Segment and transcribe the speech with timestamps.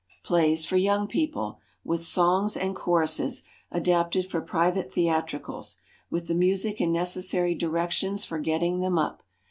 [0.23, 5.77] =PLAYS FOR YOUNG PEOPLE=, with Songs and Choruses, adapted for Private Theatricals.
[6.09, 9.21] With the Music and necessary directions for getting them up.